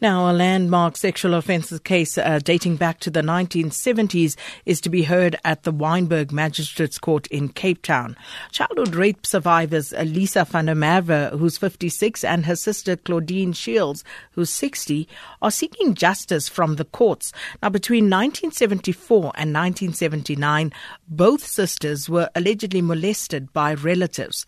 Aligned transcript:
Now, 0.00 0.30
a 0.30 0.32
landmark 0.32 0.96
sexual 0.96 1.34
offences 1.34 1.80
case 1.80 2.16
uh, 2.16 2.38
dating 2.44 2.76
back 2.76 3.00
to 3.00 3.10
the 3.10 3.20
1970s 3.20 4.36
is 4.64 4.80
to 4.82 4.88
be 4.88 5.02
heard 5.02 5.34
at 5.44 5.64
the 5.64 5.72
Wynberg 5.72 6.30
Magistrates 6.30 7.00
Court 7.00 7.26
in 7.26 7.48
Cape 7.48 7.82
Town. 7.82 8.16
Childhood 8.52 8.94
rape 8.94 9.26
survivors 9.26 9.90
Lisa 9.90 10.44
van 10.44 10.66
der 10.66 10.76
Merwe, 10.76 11.36
who's 11.36 11.58
56, 11.58 12.22
and 12.22 12.46
her 12.46 12.54
sister 12.54 12.94
Claudine 12.94 13.52
Shields, 13.52 14.04
who's 14.30 14.50
60, 14.50 15.08
are 15.42 15.50
seeking 15.50 15.94
justice 15.94 16.48
from 16.48 16.76
the 16.76 16.84
courts. 16.84 17.32
Now, 17.60 17.70
between 17.70 18.04
1974 18.04 19.32
and 19.34 19.52
1979, 19.52 20.72
both 21.08 21.44
sisters 21.44 22.08
were 22.08 22.30
allegedly 22.36 22.82
molested 22.82 23.52
by 23.52 23.74
relatives. 23.74 24.46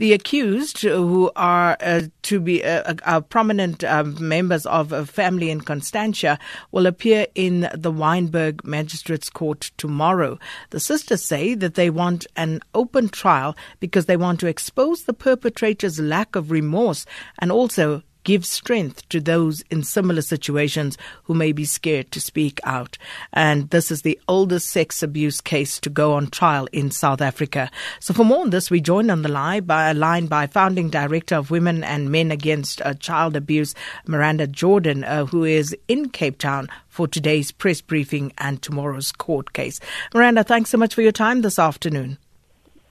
The 0.00 0.14
accused, 0.14 0.80
who 0.80 1.30
are 1.36 1.76
uh, 1.78 2.04
to 2.22 2.40
be 2.40 2.64
uh, 2.64 2.94
uh, 3.04 3.20
prominent 3.20 3.84
um, 3.84 4.16
members 4.18 4.64
of 4.64 4.92
a 4.92 5.04
family 5.04 5.50
in 5.50 5.60
Constantia, 5.60 6.38
will 6.72 6.86
appear 6.86 7.26
in 7.34 7.68
the 7.74 7.92
Wynberg 7.92 8.64
Magistrates 8.64 9.28
Court 9.28 9.70
tomorrow. 9.76 10.38
The 10.70 10.80
sisters 10.80 11.22
say 11.22 11.54
that 11.54 11.74
they 11.74 11.90
want 11.90 12.26
an 12.34 12.62
open 12.74 13.10
trial 13.10 13.54
because 13.78 14.06
they 14.06 14.16
want 14.16 14.40
to 14.40 14.46
expose 14.46 15.02
the 15.02 15.12
perpetrator's 15.12 16.00
lack 16.00 16.34
of 16.34 16.50
remorse 16.50 17.04
and 17.38 17.52
also 17.52 18.02
give 18.24 18.44
strength 18.44 19.08
to 19.08 19.20
those 19.20 19.62
in 19.70 19.82
similar 19.82 20.22
situations 20.22 20.96
who 21.24 21.34
may 21.34 21.52
be 21.52 21.64
scared 21.64 22.10
to 22.12 22.20
speak 22.20 22.60
out. 22.64 22.98
And 23.32 23.70
this 23.70 23.90
is 23.90 24.02
the 24.02 24.18
oldest 24.28 24.68
sex 24.70 25.02
abuse 25.02 25.40
case 25.40 25.78
to 25.80 25.90
go 25.90 26.14
on 26.14 26.28
trial 26.28 26.68
in 26.72 26.90
South 26.90 27.20
Africa. 27.20 27.70
So 27.98 28.14
for 28.14 28.24
more 28.24 28.40
on 28.40 28.50
this, 28.50 28.70
we 28.70 28.80
join 28.80 29.10
on 29.10 29.22
the 29.22 29.28
line 29.28 29.64
by, 29.64 29.92
line 29.92 30.26
by 30.26 30.46
founding 30.46 30.90
director 30.90 31.36
of 31.36 31.50
Women 31.50 31.84
and 31.84 32.10
Men 32.10 32.30
Against 32.30 32.82
uh, 32.82 32.94
Child 32.94 33.36
Abuse, 33.36 33.74
Miranda 34.06 34.46
Jordan, 34.46 35.04
uh, 35.04 35.26
who 35.26 35.44
is 35.44 35.76
in 35.88 36.08
Cape 36.08 36.38
Town 36.38 36.68
for 36.88 37.06
today's 37.06 37.52
press 37.52 37.80
briefing 37.80 38.32
and 38.38 38.60
tomorrow's 38.60 39.12
court 39.12 39.52
case. 39.52 39.80
Miranda, 40.14 40.44
thanks 40.44 40.70
so 40.70 40.78
much 40.78 40.94
for 40.94 41.02
your 41.02 41.12
time 41.12 41.42
this 41.42 41.58
afternoon. 41.58 42.18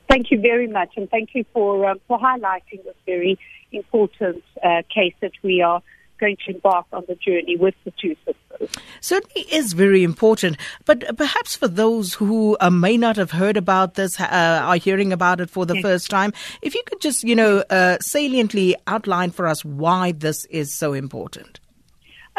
Thank 0.09 0.31
you 0.31 0.41
very 0.41 0.67
much, 0.67 0.89
and 0.97 1.09
thank 1.09 1.29
you 1.35 1.45
for 1.53 1.85
uh, 1.85 1.95
for 2.07 2.19
highlighting 2.19 2.83
this 2.83 2.95
very 3.05 3.38
important 3.71 4.43
uh, 4.63 4.81
case 4.93 5.13
that 5.21 5.33
we 5.43 5.61
are 5.61 5.81
going 6.19 6.35
to 6.45 6.53
embark 6.53 6.85
on 6.91 7.03
the 7.07 7.15
journey 7.15 7.55
with 7.55 7.75
the 7.85 7.91
two 7.91 8.15
sisters. 8.25 8.69
Certainly 9.02 9.43
is 9.52 9.73
very 9.73 10.03
important, 10.03 10.57
but 10.85 11.15
perhaps 11.15 11.55
for 11.55 11.67
those 11.67 12.15
who 12.15 12.57
uh, 12.59 12.69
may 12.69 12.97
not 12.97 13.15
have 13.15 13.31
heard 13.31 13.55
about 13.55 13.93
this, 13.93 14.19
uh, 14.19 14.25
are 14.25 14.75
hearing 14.75 15.13
about 15.13 15.39
it 15.39 15.49
for 15.49 15.65
the 15.65 15.75
yes. 15.75 15.83
first 15.83 16.09
time, 16.09 16.33
if 16.61 16.75
you 16.75 16.83
could 16.85 16.99
just, 16.99 17.23
you 17.23 17.35
know, 17.35 17.63
uh, 17.69 17.97
saliently 18.02 18.75
outline 18.87 19.31
for 19.31 19.47
us 19.47 19.63
why 19.63 20.11
this 20.11 20.45
is 20.45 20.73
so 20.73 20.93
important. 20.93 21.59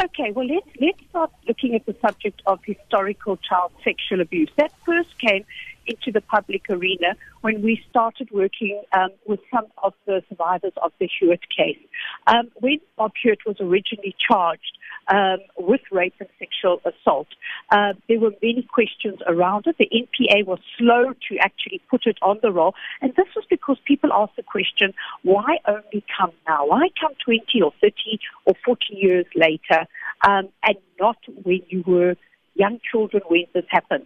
Okay, 0.03 0.31
well, 0.31 0.47
let's, 0.47 0.69
let's 0.79 0.99
start 1.09 1.31
looking 1.47 1.75
at 1.75 1.85
the 1.85 1.95
subject 2.01 2.41
of 2.45 2.59
historical 2.63 3.37
child 3.37 3.71
sexual 3.83 4.21
abuse. 4.21 4.49
That 4.57 4.71
first 4.85 5.17
came 5.19 5.45
into 5.91 6.11
the 6.11 6.21
public 6.21 6.63
arena 6.69 7.15
when 7.41 7.61
we 7.61 7.83
started 7.89 8.29
working 8.31 8.81
um, 8.93 9.09
with 9.25 9.39
some 9.53 9.65
of 9.83 9.93
the 10.05 10.23
survivors 10.29 10.73
of 10.83 10.91
the 10.99 11.09
Hewitt 11.19 11.41
case. 11.55 11.79
Um, 12.27 12.49
when 12.55 12.79
Bob 12.97 13.11
Hewitt 13.21 13.45
was 13.45 13.57
originally 13.59 14.15
charged 14.27 14.77
um, 15.07 15.39
with 15.57 15.81
rape 15.91 16.13
and 16.19 16.29
sexual 16.39 16.81
assault, 16.85 17.27
uh, 17.71 17.93
there 18.07 18.19
were 18.19 18.31
many 18.41 18.63
questions 18.63 19.19
around 19.27 19.67
it. 19.67 19.75
The 19.77 19.89
NPA 19.89 20.45
was 20.45 20.59
slow 20.77 21.13
to 21.29 21.37
actually 21.39 21.81
put 21.89 22.05
it 22.05 22.17
on 22.21 22.39
the 22.41 22.51
roll, 22.51 22.73
and 23.01 23.13
this 23.15 23.27
was 23.35 23.45
because 23.49 23.77
people 23.85 24.11
asked 24.13 24.35
the 24.35 24.43
question, 24.43 24.93
why 25.23 25.57
only 25.67 26.03
come 26.17 26.31
now? 26.47 26.67
Why 26.67 26.89
come 26.99 27.13
20 27.23 27.61
or 27.61 27.73
30 27.81 28.19
or 28.45 28.53
40 28.65 28.85
years 28.91 29.25
later 29.35 29.85
um, 30.27 30.49
and 30.63 30.77
not 30.99 31.17
when 31.43 31.61
you 31.69 31.83
were 31.85 32.15
young 32.55 32.79
children 32.89 33.23
when 33.27 33.45
this 33.53 33.65
happened? 33.69 34.05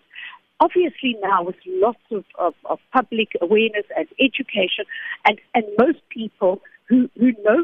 Obviously 0.60 1.18
now 1.22 1.44
with 1.44 1.56
lots 1.66 2.00
of, 2.12 2.24
of, 2.40 2.54
of, 2.66 2.80
public 2.94 3.30
awareness 3.42 3.86
and 3.98 4.08
education 4.20 4.86
and, 5.28 5.40
and 5.54 5.66
most 5.78 6.00
people 6.10 6.62
who, 6.88 7.10
who 7.20 7.32
know 7.44 7.64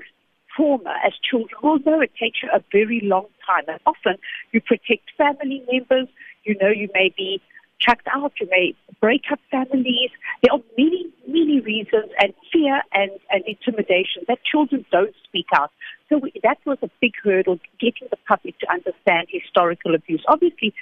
trauma 0.56 0.94
as 1.06 1.14
children 1.24 1.84
know 1.86 2.02
it 2.02 2.12
takes 2.20 2.44
you 2.44 2.50
a 2.54 2.62
very 2.72 3.00
long 3.04 3.26
time 3.46 3.64
and 3.68 3.80
often 3.86 4.16
you 4.52 4.60
protect 4.62 5.10
family 5.18 5.64
members, 5.72 6.08
you 6.44 6.56
know 6.62 6.70
you 6.70 6.90
may 6.94 7.14
be 7.16 7.42
chucked 7.80 8.08
out, 8.14 8.34
you 8.40 8.48
may 8.50 8.76
break 9.00 9.24
up 9.32 9.40
families. 9.50 10.12
There 10.44 10.54
are 10.54 10.62
many, 10.78 11.12
many 11.28 11.60
reasons 11.62 12.12
and 12.20 12.34
fear 12.52 12.82
and, 12.94 13.12
and 13.32 13.44
intimidation 13.48 14.24
that 14.28 14.44
children 14.44 14.86
don't 14.92 15.16
speak 15.24 15.48
out. 15.56 15.72
So 16.10 16.20
we, 16.20 16.32
that 16.44 16.60
was 16.66 16.78
a 16.82 16.90
big 17.02 17.14
hurdle, 17.24 17.60
getting 17.80 18.08
the 18.12 18.18
public 18.28 18.60
to 18.60 18.70
understand 18.70 19.28
historical 19.32 19.96
abuse. 19.96 20.24
Obviously, 20.28 20.74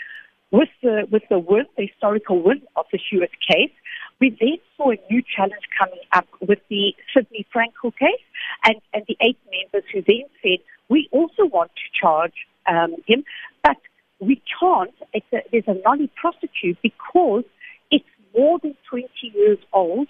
with 0.51 0.69
the 0.81 1.07
with 1.11 1.23
the 1.29 1.39
win, 1.39 1.65
the 1.77 1.87
historical 1.87 2.41
win 2.41 2.61
of 2.75 2.85
the 2.91 2.99
Hewitt 3.09 3.31
case, 3.47 3.71
we 4.19 4.35
then 4.39 4.57
saw 4.75 4.91
a 4.91 4.97
new 5.09 5.21
challenge 5.35 5.63
coming 5.77 5.99
up 6.11 6.27
with 6.41 6.59
the 6.69 6.93
Sidney 7.13 7.45
Frankel 7.53 7.95
case, 7.97 8.23
and, 8.65 8.75
and 8.93 9.03
the 9.07 9.17
eight 9.21 9.37
members 9.51 9.87
who 9.93 10.01
then 10.01 10.25
said 10.41 10.59
we 10.89 11.07
also 11.11 11.45
want 11.45 11.71
to 11.75 11.99
charge 11.99 12.33
um, 12.67 12.95
him, 13.07 13.23
but 13.63 13.77
we 14.19 14.41
can't. 14.59 14.93
It's 15.13 15.25
a, 15.33 15.37
there's 15.51 15.67
a 15.67 15.79
nolle 15.87 16.09
prosequi 16.21 16.77
because 16.81 17.43
it's 17.91 18.05
more 18.35 18.59
than 18.59 18.75
20 18.89 19.07
years 19.21 19.59
old 19.71 20.07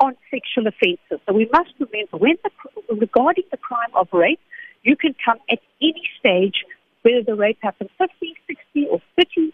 on 0.00 0.16
sexual 0.30 0.66
offences. 0.66 1.20
So 1.26 1.32
we 1.32 1.48
must 1.52 1.70
remember 1.78 2.18
when 2.18 2.36
the, 2.42 2.94
regarding 2.94 3.44
the 3.50 3.56
crime 3.56 3.90
of 3.94 4.08
rape, 4.12 4.40
you 4.82 4.96
can 4.96 5.14
come 5.24 5.38
at 5.50 5.60
any 5.80 6.02
stage 6.18 6.64
whether 7.02 7.22
the 7.22 7.34
rape 7.34 7.58
happened 7.62 7.90
50, 7.98 8.13
60, 8.13 8.13
or 8.13 8.13
30 8.13 8.13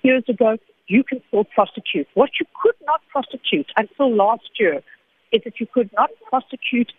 years 0.03 0.25
ago, 0.29 0.57
you 0.87 1.05
can 1.05 1.21
still 1.29 1.45
prosecute. 1.45 2.09
What 2.15 2.31
you 2.41 2.47
could 2.61 2.75
not 2.85 3.01
prosecute 3.11 3.71
until 3.77 4.15
last 4.15 4.51
year 4.59 4.83
is 5.33 5.43
that 5.45 5.61
you 5.61 5.67
could 5.73 5.91
not 5.97 6.11
prosecute 6.29 6.93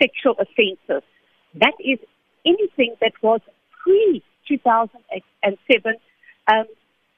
sexual 0.00 0.36
offences. 0.38 1.02
That 1.54 1.74
is 1.80 1.98
anything 2.46 2.94
that 3.00 3.12
was 3.22 3.40
pre 3.82 4.22
2007 4.48 5.94
um, 6.48 6.64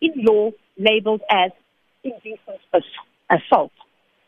in 0.01 0.13
law 0.17 0.51
labeled 0.79 1.23
as 1.31 1.51
indecent 2.03 2.61
assault. 3.31 3.73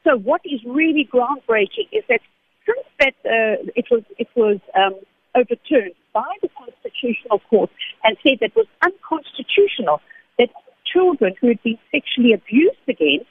So 0.05 0.17
what 0.17 0.41
is 0.45 0.61
really 0.65 1.09
groundbreaking 1.13 1.89
is 1.93 2.05
that 2.09 2.21
since 2.65 2.87
that 3.01 3.15
uh, 3.25 3.71
it 3.75 3.87
was 3.91 4.03
it 4.19 4.29
was 4.35 4.59
um, 4.75 4.95
overturned 5.35 5.95
by 6.13 6.33
the 6.43 6.49
Constitutional 6.57 7.41
Court 7.51 7.71
and 8.05 8.17
said 8.23 8.39
that 8.41 8.55
was 8.57 8.67
unconstitutional 8.83 10.01
children 10.97 11.35
who 11.41 11.49
had 11.49 11.63
been 11.63 11.79
sexually 11.93 12.33
abused 12.33 12.87
against 12.89 13.31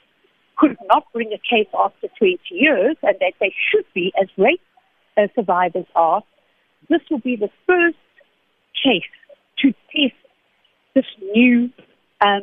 could 0.56 0.76
not 0.86 1.04
bring 1.12 1.32
a 1.32 1.38
case 1.38 1.68
after 1.78 2.08
20 2.18 2.38
years 2.50 2.96
and 3.02 3.16
that 3.20 3.32
they 3.40 3.52
should 3.70 3.84
be, 3.94 4.12
as 4.20 4.28
rape 4.38 4.60
uh, 5.16 5.26
survivors 5.34 5.86
are. 5.94 6.22
This 6.88 7.00
will 7.10 7.18
be 7.18 7.36
the 7.36 7.50
first 7.66 7.96
case 8.82 9.02
to 9.58 9.72
test 9.92 10.14
this 10.94 11.04
new, 11.34 11.70
um, 12.24 12.42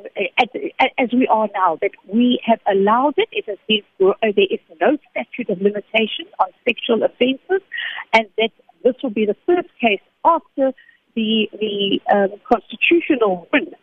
as, 1.00 1.10
we 1.12 1.28
are 1.28 1.50
now, 1.56 1.80
that 1.82 1.92
we 2.08 2.40
have 2.46 2.60
allowed 2.70 3.16
it. 3.18 3.30
It 3.32 3.46
has 3.48 3.58
been, 3.68 3.82
uh, 4.00 4.14
there 4.22 4.46
is 4.52 4.60
no 4.80 4.98
statute 5.12 5.50
of 5.50 5.62
limitation 5.62 6.26
on 6.40 6.50
sexual 6.68 7.04
offences, 7.04 7.66
and 8.14 8.28
that 8.38 8.52
this 8.84 8.96
will 9.02 9.10
be 9.10 9.26
the 9.26 9.38
first 9.48 9.70
case 9.82 10.02
after 10.24 10.74
the 11.16 11.48
the 11.60 12.02
um, 12.12 12.30
constitutional 12.50 13.48
win 13.54 13.74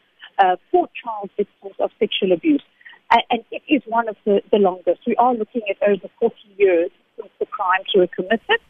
uh, 0.41 0.57
for 0.71 0.89
child 1.03 1.31
victims 1.37 1.75
of 1.79 1.91
sexual 1.99 2.33
abuse, 2.33 2.63
and, 3.11 3.23
and 3.31 3.45
it 3.51 3.63
is 3.69 3.83
one 3.87 4.09
of 4.09 4.17
the, 4.25 4.43
the 4.51 4.59
longest. 4.59 5.01
We 5.07 5.17
are 5.17 5.35
looking 5.35 5.63
at 5.69 5.77
over 5.87 6.09
40 6.19 6.35
years 6.57 6.91
since 7.17 7.31
the 7.39 7.47
crimes 7.47 7.87
were 7.95 8.09
committed. 8.09 8.61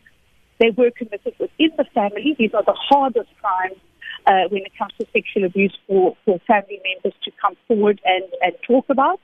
They 0.59 0.71
were 0.71 0.91
committed 0.91 1.35
within 1.39 1.71
the 1.77 1.87
family. 1.95 2.37
These 2.39 2.53
are 2.55 2.65
the 2.65 2.77
hardest 2.77 3.31
crimes 3.41 3.79
uh, 4.27 4.49
when 4.51 4.63
it 4.63 4.73
comes 4.79 4.93
to 4.99 5.07
sexual 5.13 5.45
abuse 5.45 5.77
for, 5.87 6.17
for 6.25 6.39
family 6.47 6.81
members 6.85 7.19
to 7.25 7.31
come 7.41 7.57
forward 7.67 8.01
and, 8.05 8.25
and 8.43 8.53
talk 8.67 8.87
about. 8.91 9.21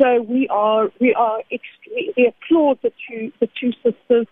So 0.00 0.22
we 0.22 0.48
are 0.48 0.90
we 0.98 1.12
are 1.12 1.42
we 1.50 2.32
applaud 2.32 2.78
the 2.82 2.90
two 3.06 3.32
the 3.38 3.48
two 3.60 3.72
sisters 3.84 4.26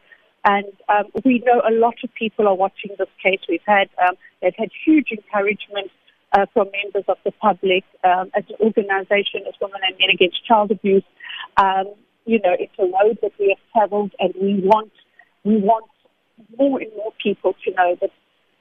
and 0.46 0.66
um, 0.88 1.04
we 1.26 1.42
know 1.44 1.60
a 1.68 1.72
lot 1.72 1.96
of 2.02 2.14
people 2.14 2.48
are 2.48 2.54
watching 2.54 2.92
this 2.98 3.08
case. 3.22 3.40
We've 3.46 3.60
had 3.66 3.90
um, 4.02 4.14
they've 4.40 4.54
had 4.56 4.70
huge 4.86 5.08
encouragement 5.10 5.90
uh, 6.32 6.46
from 6.52 6.68
members 6.72 7.04
of 7.08 7.16
the 7.24 7.32
public 7.32 7.84
um, 8.04 8.30
as 8.34 8.44
an 8.48 8.56
organisation 8.60 9.46
as 9.46 9.54
Women 9.60 9.80
and 9.86 9.96
Men 9.98 10.10
Against 10.10 10.44
Child 10.44 10.70
Abuse. 10.70 11.04
Um, 11.56 11.94
you 12.26 12.38
know, 12.40 12.54
it's 12.58 12.72
a 12.78 12.82
road 12.82 13.18
that 13.22 13.32
we 13.38 13.56
have 13.56 13.72
travelled, 13.72 14.12
and 14.18 14.34
we 14.40 14.60
want 14.62 14.92
we 15.44 15.56
want 15.56 15.86
more 16.58 16.80
and 16.80 16.90
more 16.96 17.12
people 17.22 17.54
to 17.64 17.70
know 17.72 17.96
that 18.00 18.10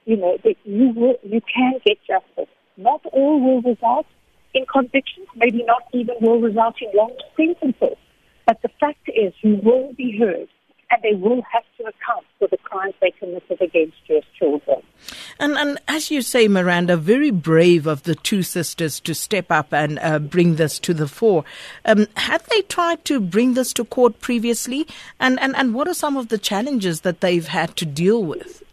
you 0.05 0.15
know 0.17 0.37
that 0.43 0.55
you 0.63 0.93
will, 0.95 1.15
you 1.23 1.41
can 1.41 1.73
get 1.85 1.97
justice. 2.07 2.51
Not 2.77 3.01
all 3.11 3.41
will 3.41 3.61
result 3.61 4.05
in 4.53 4.65
convictions, 4.65 5.27
maybe 5.35 5.63
not 5.63 5.83
even 5.93 6.15
will 6.21 6.39
result 6.39 6.75
in 6.81 6.89
long 6.95 7.15
sentences, 7.35 7.97
but 8.45 8.61
the 8.61 8.69
fact 8.79 9.09
is 9.09 9.33
you 9.41 9.59
will 9.63 9.93
be 9.93 10.17
heard 10.17 10.47
and 10.89 11.01
they 11.03 11.13
will 11.13 11.41
have 11.51 11.63
to 11.77 11.83
account 11.83 12.25
crimes 12.77 12.93
they 13.01 13.11
committed 13.11 13.61
against 13.61 13.97
your 14.05 14.21
children. 14.37 14.81
And, 15.39 15.57
and 15.57 15.79
as 15.87 16.11
you 16.11 16.21
say, 16.21 16.47
Miranda, 16.47 16.95
very 16.95 17.31
brave 17.31 17.87
of 17.87 18.03
the 18.03 18.15
two 18.15 18.43
sisters 18.43 18.99
to 19.01 19.15
step 19.15 19.51
up 19.51 19.73
and 19.73 19.99
uh, 19.99 20.19
bring 20.19 20.55
this 20.55 20.79
to 20.79 20.93
the 20.93 21.07
fore. 21.07 21.43
Um, 21.85 22.07
had 22.15 22.43
they 22.51 22.61
tried 22.63 23.03
to 23.05 23.19
bring 23.19 23.55
this 23.55 23.73
to 23.73 23.85
court 23.85 24.19
previously? 24.19 24.87
And, 25.19 25.39
and, 25.39 25.55
and 25.55 25.73
what 25.73 25.87
are 25.87 25.93
some 25.93 26.17
of 26.17 26.27
the 26.29 26.37
challenges 26.37 27.01
that 27.01 27.21
they've 27.21 27.47
had 27.47 27.75
to 27.77 27.85
deal 27.85 28.23
with? 28.23 28.63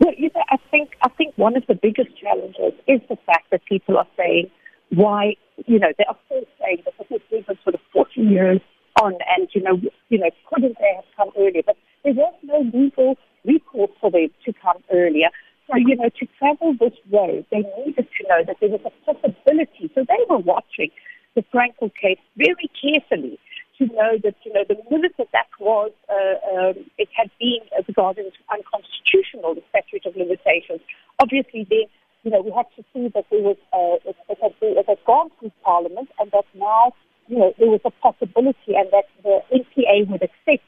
Well, 0.00 0.14
you 0.16 0.30
know, 0.34 0.42
I 0.50 0.56
think 0.70 0.90
I 1.02 1.08
think 1.10 1.34
one 1.36 1.56
of 1.56 1.64
the 1.68 1.76
biggest 1.76 2.10
challenges 2.20 2.72
is 2.88 3.00
the 3.08 3.16
fact 3.24 3.50
that 3.52 3.64
people 3.66 3.96
are 3.96 4.06
saying 4.16 4.50
why, 4.90 5.36
you 5.66 5.78
know, 5.78 5.92
they 5.96 6.04
are 6.08 6.16
still 6.26 6.42
saying 6.60 6.82
that 6.84 6.94
this 6.98 7.06
has 7.08 7.20
been 7.30 7.56
sort 7.62 7.74
of 7.74 7.80
40 7.92 8.20
years 8.20 8.60
on, 9.00 9.14
and 9.36 9.48
you 9.52 9.62
know, 9.62 9.80
you 10.08 10.18
know, 10.18 10.30
couldn't 10.52 10.76
they 10.78 10.92
have 10.96 11.04
come 11.16 11.30
earlier? 11.38 11.62
But 11.64 11.76
there 12.04 12.14
was 12.14 12.34
no 12.52 12.60
legal 12.72 13.16
recourse 13.44 13.90
for 14.00 14.10
them 14.10 14.28
to 14.44 14.52
come 14.52 14.78
earlier. 14.92 15.28
So, 15.66 15.76
you 15.76 15.96
know, 15.96 16.08
to 16.08 16.26
travel 16.38 16.74
this 16.78 16.92
road, 17.10 17.46
they 17.50 17.64
needed 17.78 18.06
to 18.06 18.28
know 18.28 18.44
that 18.46 18.56
there 18.60 18.68
was 18.68 18.80
a 18.84 18.92
possibility. 19.06 19.90
So 19.94 20.04
they 20.06 20.22
were 20.28 20.38
watching 20.38 20.90
the 21.34 21.42
Frankel 21.54 21.90
case 21.94 22.18
very 22.36 22.68
carefully 22.80 23.38
to 23.78 23.86
know 23.86 24.18
that, 24.22 24.34
you 24.44 24.52
know, 24.52 24.64
the 24.68 24.76
minute 24.90 25.12
that 25.18 25.28
that 25.32 25.48
was, 25.58 25.92
uh, 26.10 26.36
um, 26.54 26.74
it 26.98 27.08
had 27.16 27.30
been 27.40 27.60
regarded 27.88 28.26
as 28.26 28.32
unconstitutional, 28.50 29.54
the 29.54 29.62
statute 29.70 30.04
of 30.04 30.16
limitations. 30.16 30.80
Obviously, 31.20 31.66
then, 31.70 31.86
you 32.22 32.30
know, 32.30 32.42
we 32.42 32.50
had 32.50 32.66
to 32.76 32.84
see 32.92 33.08
that 33.14 33.24
there 33.30 33.42
was, 33.42 33.56
uh, 33.72 33.96
it, 34.08 34.16
it, 34.28 34.38
had, 34.42 34.52
it 34.60 34.86
had 34.86 34.98
gone 35.06 35.30
through 35.38 35.52
Parliament 35.64 36.08
and 36.20 36.30
that 36.32 36.44
now, 36.54 36.92
you 37.28 37.38
know, 37.38 37.54
there 37.58 37.68
was 37.68 37.80
a 37.84 37.90
possibility 37.90 38.74
and 38.76 38.90
that 38.92 39.06
the 39.22 39.40
NPA 39.50 40.08
would 40.10 40.22
accept 40.22 40.66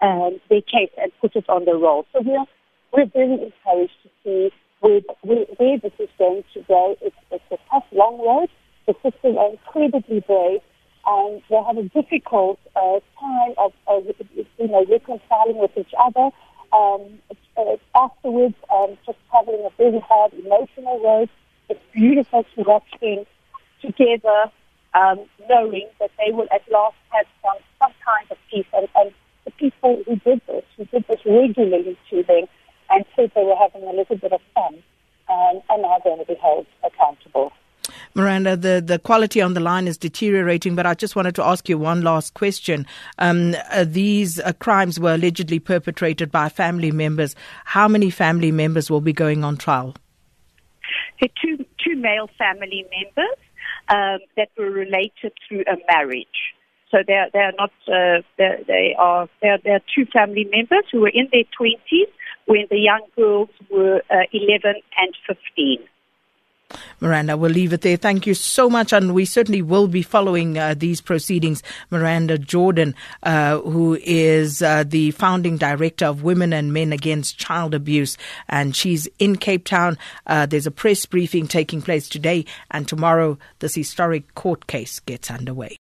um, 0.00 0.40
their 0.48 0.62
case 0.62 0.90
and 1.00 1.12
put 1.20 1.36
it 1.36 1.48
on 1.48 1.64
the 1.64 1.74
roll. 1.74 2.06
So 2.12 2.22
we're, 2.22 2.44
we're 2.92 3.06
very 3.06 3.32
encouraged 3.32 3.96
to 4.02 4.10
see 4.24 4.50
where, 4.80 5.00
where, 5.22 5.44
where 5.56 5.78
this 5.78 5.92
is 5.98 6.08
going 6.18 6.44
to 6.54 6.62
go. 6.62 6.96
It's, 7.00 7.16
it's 7.30 7.44
a 7.50 7.58
tough, 7.70 7.84
long 7.92 8.18
road. 8.18 8.48
The 8.86 8.94
sisters 9.02 9.36
are 9.36 9.50
incredibly 9.50 10.20
brave 10.20 10.60
and 11.06 11.42
they 11.48 11.56
have 11.56 11.78
a 11.78 11.84
difficult 11.84 12.58
uh, 12.74 13.00
time 13.20 13.54
of, 13.58 13.72
you 14.58 14.68
know, 14.68 14.84
reconciling 14.90 15.58
with 15.58 15.70
each 15.76 15.94
other. 15.98 16.30
Um, 16.72 17.20
uh, 17.56 17.76
afterwards, 17.94 18.54
um, 18.74 18.98
just 19.06 19.18
traveling 19.30 19.64
a 19.64 19.70
very 19.78 20.00
hard 20.00 20.32
emotional 20.34 21.00
road. 21.02 21.30
It's 21.68 21.80
beautiful 21.92 22.44
to 22.54 22.62
watch 22.62 22.90
them 23.00 23.24
together, 23.80 24.50
um, 24.94 25.20
knowing 25.48 25.88
that 26.00 26.10
they 26.18 26.32
will 26.32 26.48
at 26.52 26.62
last 26.70 26.96
have 27.10 27.26
some, 27.42 27.62
some 27.78 27.92
kind 28.04 28.26
of 28.30 28.36
peace. 28.50 28.66
And, 28.74 28.88
and 28.96 29.12
people 29.70 30.02
who 30.06 30.16
did 30.16 30.40
this, 30.46 30.64
who 30.76 30.84
did 30.86 31.04
this 31.08 31.20
regularly 31.24 31.98
to 32.10 32.22
them, 32.22 32.44
and 32.90 33.04
said 33.14 33.30
they 33.34 33.44
were 33.44 33.56
having 33.56 33.82
a 33.88 33.92
little 33.92 34.16
bit 34.16 34.32
of 34.32 34.40
fun, 34.54 34.74
um, 35.28 35.60
are 35.68 35.78
now 35.78 35.98
going 36.04 36.18
to 36.18 36.24
be 36.24 36.34
held 36.34 36.66
accountable. 36.84 37.52
Miranda, 38.14 38.56
the, 38.56 38.82
the 38.84 38.98
quality 38.98 39.40
on 39.40 39.54
the 39.54 39.60
line 39.60 39.86
is 39.86 39.96
deteriorating, 39.96 40.74
but 40.74 40.86
I 40.86 40.94
just 40.94 41.14
wanted 41.14 41.34
to 41.36 41.44
ask 41.44 41.68
you 41.68 41.78
one 41.78 42.02
last 42.02 42.34
question. 42.34 42.86
Um, 43.18 43.54
uh, 43.70 43.84
these 43.86 44.40
uh, 44.40 44.52
crimes 44.54 44.98
were 44.98 45.14
allegedly 45.14 45.60
perpetrated 45.60 46.32
by 46.32 46.48
family 46.48 46.90
members. 46.90 47.34
How 47.64 47.86
many 47.86 48.10
family 48.10 48.50
members 48.50 48.90
will 48.90 49.00
be 49.00 49.12
going 49.12 49.44
on 49.44 49.56
trial? 49.56 49.94
two, 51.20 51.64
two 51.84 51.96
male 51.96 52.28
family 52.38 52.86
members 52.90 53.38
um, 53.88 54.18
that 54.36 54.48
were 54.58 54.70
related 54.70 55.32
through 55.48 55.64
a 55.66 55.76
marriage. 55.90 56.54
So 56.90 56.98
they 57.06 57.14
are, 57.14 57.28
they 57.32 57.40
are 57.40 57.52
not, 57.58 57.72
uh, 57.88 58.22
they, 58.38 58.94
are, 58.98 59.28
they 59.42 59.48
are, 59.48 59.58
they 59.64 59.70
are 59.70 59.82
two 59.94 60.06
family 60.12 60.44
members 60.44 60.84
who 60.92 61.00
were 61.00 61.12
in 61.12 61.28
their 61.32 61.44
20s 61.60 62.10
when 62.46 62.66
the 62.70 62.78
young 62.78 63.02
girls 63.16 63.50
were 63.70 64.02
uh, 64.10 64.22
11 64.32 64.74
and 64.98 65.16
15. 65.26 65.80
Miranda, 67.00 67.36
we'll 67.36 67.50
leave 67.50 67.72
it 67.72 67.82
there. 67.82 67.96
Thank 67.96 68.26
you 68.26 68.34
so 68.34 68.68
much. 68.68 68.92
And 68.92 69.14
we 69.14 69.24
certainly 69.24 69.62
will 69.62 69.86
be 69.86 70.02
following 70.02 70.58
uh, 70.58 70.74
these 70.76 71.00
proceedings. 71.00 71.62
Miranda 71.90 72.38
Jordan, 72.38 72.94
uh, 73.22 73.58
who 73.60 73.98
is 74.02 74.62
uh, 74.62 74.84
the 74.86 75.10
founding 75.12 75.58
director 75.58 76.06
of 76.06 76.22
Women 76.22 76.52
and 76.52 76.72
Men 76.72 76.92
Against 76.92 77.38
Child 77.38 77.74
Abuse, 77.74 78.16
and 78.48 78.74
she's 78.74 79.08
in 79.18 79.36
Cape 79.36 79.64
Town. 79.64 79.98
Uh, 80.26 80.46
there's 80.46 80.66
a 80.66 80.72
press 80.72 81.06
briefing 81.06 81.46
taking 81.46 81.82
place 81.82 82.08
today, 82.08 82.44
and 82.70 82.88
tomorrow 82.88 83.38
this 83.60 83.74
historic 83.74 84.34
court 84.34 84.66
case 84.66 85.00
gets 85.00 85.30
underway. 85.30 85.74